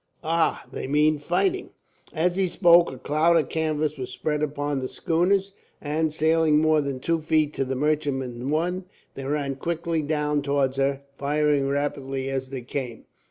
[0.23, 0.65] "Ah!
[0.73, 1.69] They mean fighting."
[2.11, 6.81] As he spoke, a cloud of canvas was spread upon the schooners and, sailing more
[6.81, 12.31] than two feet to the merchantman's one, they ran quickly down towards her, firing rapidly
[12.31, 13.05] as they came.